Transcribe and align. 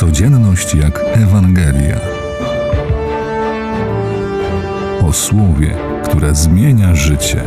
Codzienność 0.00 0.74
jak 0.74 1.00
Ewangelia. 1.12 2.00
O 5.08 5.12
słowie, 5.12 5.76
które 6.04 6.34
zmienia 6.34 6.94
życie. 6.94 7.42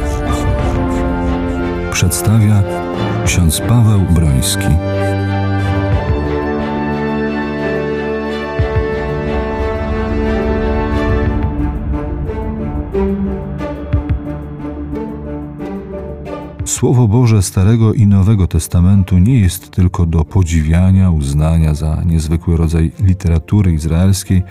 Przedstawia 1.91 2.63
ksiądz 3.25 3.59
Paweł 3.59 4.01
Broński. 4.09 4.67
Słowo 16.73 17.07
Boże 17.07 17.41
Starego 17.41 17.93
i 17.93 18.07
Nowego 18.07 18.47
Testamentu 18.47 19.17
nie 19.17 19.39
jest 19.39 19.71
tylko 19.71 20.05
do 20.05 20.25
podziwiania, 20.25 21.11
uznania 21.11 21.73
za 21.73 22.03
niezwykły 22.05 22.57
rodzaj 22.57 22.91
literatury 22.99 23.73
izraelskiej, 23.73 24.43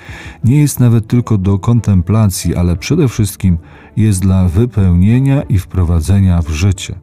nie 0.44 0.60
jest 0.60 0.80
nawet 0.80 1.06
tylko 1.06 1.38
do 1.38 1.58
kontemplacji, 1.58 2.56
ale 2.56 2.76
przede 2.76 3.08
wszystkim 3.08 3.58
jest 3.96 4.22
dla 4.22 4.48
wypełnienia 4.48 5.42
i 5.42 5.58
wprowadzenia 5.58 6.42
w 6.42 6.48
życie. 6.48 6.94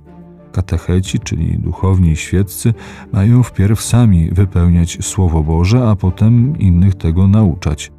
Katecheci, 0.51 1.19
czyli 1.19 1.59
duchowni 1.59 2.11
i 2.11 2.15
świeccy, 2.15 2.73
mają 3.13 3.43
wpierw 3.43 3.81
sami 3.81 4.29
wypełniać 4.31 4.97
Słowo 5.05 5.43
Boże, 5.43 5.89
a 5.89 5.95
potem 5.95 6.59
innych 6.59 6.95
tego 6.95 7.27
nauczać. 7.27 7.91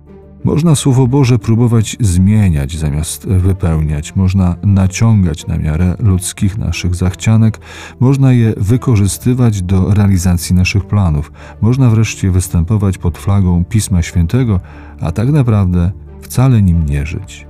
Można 0.45 0.75
Słowo 0.75 1.07
Boże 1.07 1.39
próbować 1.39 1.97
zmieniać 2.01 2.77
zamiast 2.77 3.29
wypełniać, 3.29 4.17
można 4.17 4.57
naciągać 4.63 5.47
na 5.47 5.59
miarę 5.59 5.97
ludzkich 5.99 6.59
naszych 6.59 6.95
zachcianek, 6.95 7.61
można 8.01 8.33
je 8.33 8.55
wykorzystywać 8.57 9.63
do 9.63 9.95
realizacji 9.95 10.55
naszych 10.55 10.85
planów, 10.85 11.33
można 11.61 11.91
wreszcie 11.91 12.31
występować 12.31 12.99
pod 12.99 13.19
flagą 13.19 13.65
Pisma 13.65 14.03
Świętego, 14.03 14.61
a 15.01 15.13
tak 15.13 15.29
naprawdę 15.29 15.91
wcale 16.21 16.63
nim 16.63 16.87
nie 16.87 17.07
żyć. 17.07 17.47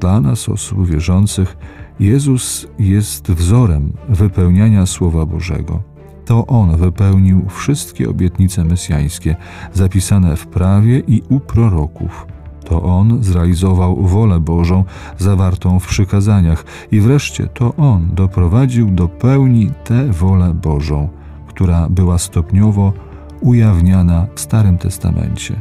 Dla 0.00 0.20
nas, 0.20 0.48
osób 0.48 0.86
wierzących, 0.86 1.56
Jezus 2.00 2.66
jest 2.78 3.30
wzorem 3.30 3.92
wypełniania 4.08 4.86
Słowa 4.86 5.26
Bożego. 5.26 5.89
To 6.30 6.46
On 6.46 6.76
wypełnił 6.76 7.48
wszystkie 7.48 8.10
obietnice 8.10 8.64
mesjańskie 8.64 9.36
zapisane 9.72 10.36
w 10.36 10.46
prawie 10.46 10.98
i 10.98 11.22
u 11.28 11.40
proroków. 11.40 12.26
To 12.64 12.82
On 12.82 13.22
zrealizował 13.22 13.96
wolę 13.96 14.40
Bożą 14.40 14.84
zawartą 15.18 15.80
w 15.80 15.86
przykazaniach 15.86 16.64
i 16.92 17.00
wreszcie 17.00 17.46
to 17.46 17.74
On 17.76 18.08
doprowadził 18.14 18.90
do 18.90 19.08
pełni 19.08 19.70
tę 19.84 20.12
wolę 20.12 20.54
Bożą, 20.54 21.08
która 21.48 21.88
była 21.88 22.18
stopniowo 22.18 22.92
ujawniana 23.40 24.26
w 24.34 24.40
Starym 24.40 24.78
Testamencie. 24.78 25.60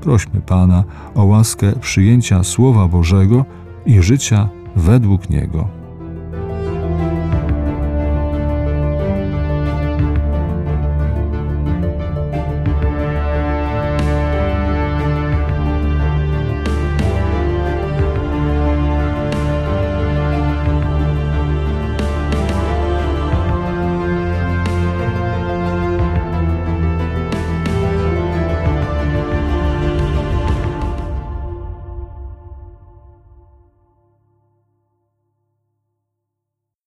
Prośmy 0.00 0.40
Pana 0.40 0.84
o 1.14 1.24
łaskę 1.24 1.72
przyjęcia 1.80 2.44
Słowa 2.44 2.88
Bożego 2.88 3.44
i 3.86 4.02
życia 4.02 4.48
według 4.76 5.30
Niego. 5.30 5.79